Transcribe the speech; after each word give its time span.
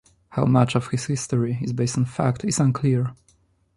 How 0.29 0.45
much 0.45 0.73
of 0.73 0.87
his 0.87 1.21
story 1.21 1.59
is 1.61 1.73
based 1.73 1.95
on 1.95 2.05
fact 2.05 2.43
is 2.43 2.57
unclear. 2.59 3.13